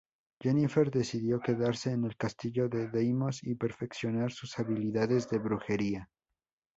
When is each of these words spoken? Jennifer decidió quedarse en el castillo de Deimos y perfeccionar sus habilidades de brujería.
Jennifer 0.41 0.89
decidió 0.89 1.39
quedarse 1.39 1.91
en 1.91 2.05
el 2.05 2.17
castillo 2.17 2.67
de 2.67 2.87
Deimos 2.89 3.43
y 3.43 3.53
perfeccionar 3.53 4.31
sus 4.31 4.57
habilidades 4.57 5.29
de 5.29 5.37
brujería. 5.37 6.09